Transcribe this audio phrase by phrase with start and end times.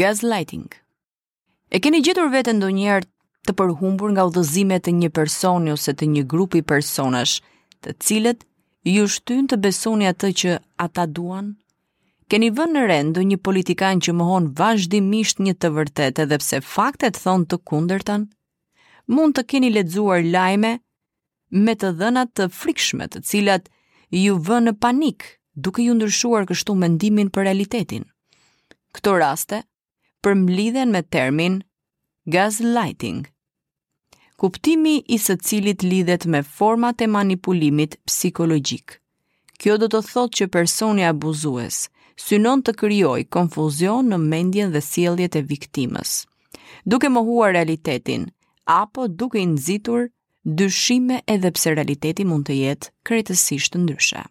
[0.00, 0.70] Gaslighting.
[1.68, 3.04] E keni gjetur vetë ndonjëherë
[3.48, 7.34] të përhumbur nga udhëzimet e një personi ose të një grupi personash,
[7.84, 8.46] të cilët
[8.88, 10.54] ju shtyn të besoni atë që
[10.86, 11.50] ata duan?
[12.32, 17.20] Keni vënë në rendu një politikan që mohon vazhdimisht një të vërtetë edhe pse faktet
[17.20, 18.24] thonë të kundërtën?
[19.12, 20.72] Mund të keni lexuar lajme
[21.68, 23.68] me të dhëna të frikshme, të cilat
[24.16, 25.28] ju vënë në panik,
[25.60, 28.06] duke ju ndryshuar kështu mendimin për realitetin.
[28.96, 29.62] Këto raste
[30.24, 31.54] për mblidhen me termin
[32.34, 33.20] gaslighting.
[34.42, 38.96] Kuptimi i së cilit lidhet me format e manipulimit psikologjik.
[39.60, 41.80] Kjo do të thotë që personi abuzues
[42.24, 46.14] synon të kryoj konfuzion në mendjen dhe sieljet e viktimës,
[46.92, 48.26] duke mohuar realitetin,
[48.76, 50.08] apo duke nxitur
[50.62, 54.24] dyshime edhe pse realiteti mund të jetë kretësisht ndryshe.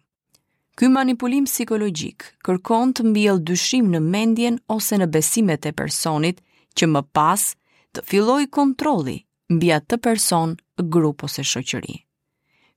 [0.78, 6.40] Ky manipulim psikologjik kërkon të mbjell dyshim në mendjen ose në besimet e personit
[6.78, 7.48] që më pas
[7.94, 9.16] të filloj kontroli
[9.50, 10.54] mbi atë person,
[10.94, 11.94] grup ose shoqëri.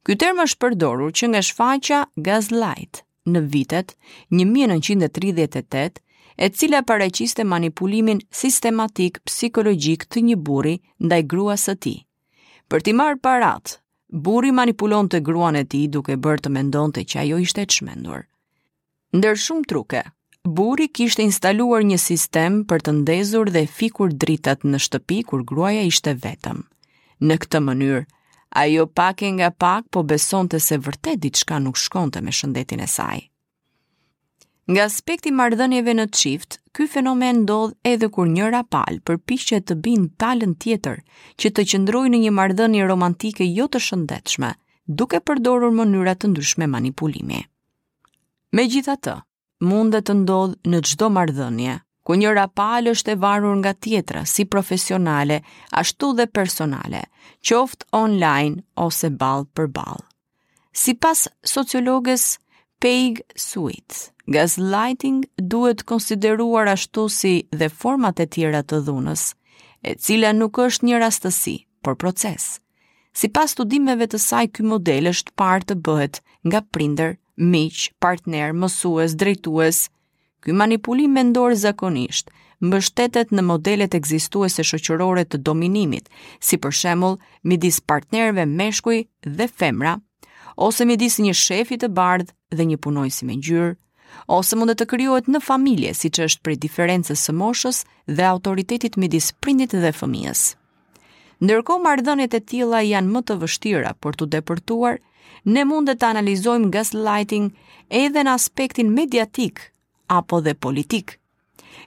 [0.04, 3.94] Ky term është përdorur që nga shfaqja Gaslight në vitet
[4.42, 5.94] 1938,
[6.44, 12.00] e cila paraqiste manipulimin sistematik psikologjik të një burri ndaj gruas së tij.
[12.70, 13.80] Për të marrë paratë
[14.14, 17.78] Burri manipulon të gruan e ti duke bërë të mendon të që ajo ishte të
[17.80, 18.28] shmendur.
[19.18, 20.04] Ndër shumë truke,
[20.46, 25.82] burri kishte instaluar një sistem për të ndezur dhe fikur dritat në shtëpi kur gruaja
[25.90, 26.62] ishte vetëm.
[27.26, 28.04] Në këtë mënyrë,
[28.62, 32.86] ajo pak e nga pak po beson të se vërtet diçka nuk shkonte me shëndetin
[32.86, 33.26] e saj.
[34.70, 40.10] Nga aspekti mardhënjeve në qiftë, ky fenomen ndodh edhe kur njëra palë përpiqet të binë
[40.22, 41.02] palën tjetër
[41.40, 44.50] që të qëndrojë në një marrëdhënie romantike jo të shëndetshme,
[45.02, 47.44] duke përdorur mënyrat të ndryshme manipulimi.
[48.54, 49.14] Me gjitha të,
[49.70, 55.44] mundet ndodh në gjdo mardhënje, ku njëra palë është e varur nga tjetra si profesionale,
[55.72, 57.06] ashtu dhe personale,
[57.46, 60.04] qoftë online ose balë për balë.
[60.74, 62.26] Si pas sociologës,
[62.84, 64.12] Pig Suites.
[64.28, 65.22] Gaslighting
[65.52, 69.22] duhet konsideruar ashtu si dhe format e tjera të dhunës,
[69.88, 72.50] e cila nuk është një rastësi, por proces.
[73.16, 76.20] Si pas studimeve të saj, këj model është partë të bëhet
[76.52, 77.16] nga prinder,
[77.54, 79.80] miq, partner, mësues, drejtues.
[80.44, 86.12] Ky manipulim mendor zakonisht mbështetet në modelet ekzistuese shoqërore të dominimit,
[86.44, 87.16] si për shembull
[87.54, 89.00] midis partnerëve meshkuj
[89.40, 90.02] dhe femra,
[90.56, 92.78] ose me disë një shefi të bardh dhe një
[93.10, 93.76] si me ngjyrë,
[94.28, 98.98] ose mund të kryojt në familje si që është prej diferencës së moshës dhe autoritetit
[98.98, 100.56] me disë prindit dhe fëmijës.
[101.42, 104.98] Ndërko mardhënjet e tila janë më të vështira për të depërtuar,
[105.46, 107.50] ne mund të analizojmë gaslighting
[107.90, 109.60] edhe në aspektin mediatik
[110.08, 111.18] apo dhe politik.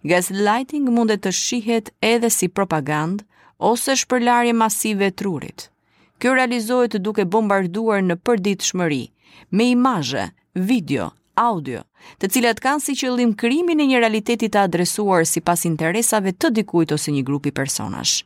[0.04, 3.24] Gaslighting mund të shihet edhe si propagandë
[3.70, 5.70] ose shpërlarje masive e trurit–
[6.18, 9.02] kjo realizohet duke bombarduar në përdit shmëri,
[9.52, 11.82] me imazhe, video, audio,
[12.18, 16.52] të cilat kanë si qëllim krimin e një realiteti të adresuar si pas interesave të
[16.60, 18.22] dikujt ose një grupi personash.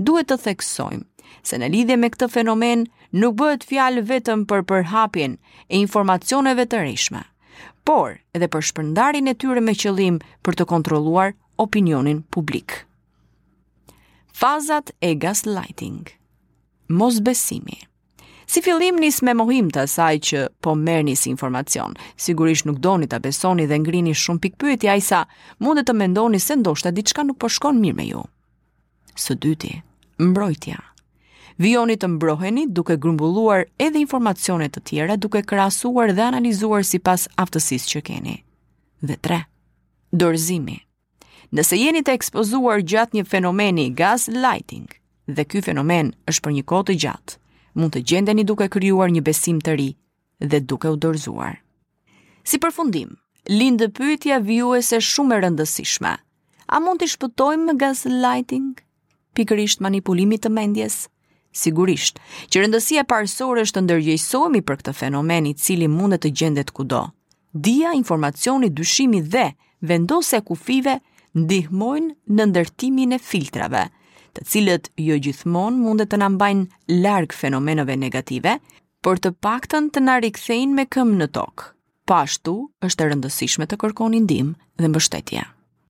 [0.00, 1.06] Duhet të theksojmë
[1.46, 2.84] se në lidhje me këtë fenomen
[3.16, 7.22] nuk bëhet fjalë vetëm për përhapjen e informacioneve të rishme,
[7.86, 12.82] por edhe për shpërndarjen e tyre me qëllim për të kontrolluar opinionin publik.
[14.40, 16.19] Fazat e gaslighting
[16.90, 17.78] mos besimi.
[18.46, 21.94] Si fillim nis me mohim të asaj që po merrni si informacion.
[22.18, 25.20] Sigurisht nuk doni ta besoni dhe ngrini shumë pikpyetje ajsa
[25.62, 28.24] mundet të mendoni se ndoshta diçka nuk po shkon mirë me ju.
[29.14, 29.70] Së dyti,
[30.18, 30.80] mbrojtja.
[31.62, 37.28] Vioni të mbroheni duke grumbulluar edhe informacionet të tjera duke krasuar dhe analizuar si pas
[37.36, 38.40] aftësis që keni.
[39.02, 39.44] Dhe tre,
[40.10, 40.80] dorzimi.
[41.54, 44.86] Nëse jeni të ekspozuar gjatë një fenomeni gaslighting,
[45.34, 47.36] dhe ky fenomen është për një kohë të gjatë,
[47.80, 49.90] mund të gjendeni duke kryuar një besim të ri
[50.52, 51.58] dhe duke u dorzuar.
[52.44, 53.14] Si përfundim,
[53.50, 56.14] lindë pyetja vjuese shumë e rëndësishme.
[56.70, 58.70] A mund të shpëtojmë me gaslighting?
[59.36, 61.04] Pikërisht manipulimit të mendjes?
[61.52, 62.18] Sigurisht,
[62.48, 67.04] që rëndësia parësore është të ndërgjëjsohemi për këtë fenomen i cili mund të gjendet kudo.
[67.52, 69.48] Dia, informacioni, dyshimi dhe
[69.82, 71.00] vendose kufive
[71.36, 73.86] ndihmojnë në ndërtimin e filtrave–
[74.36, 77.34] të cilët jo gjithmonë mundet të na mbajnë larg
[78.04, 78.56] negative,
[79.06, 81.64] por të paktën të na rikthejnë me këmbë në tokë.
[82.10, 85.46] Pashtu, po është e rëndësishme të kërkoni ndihmë dhe mbështetje.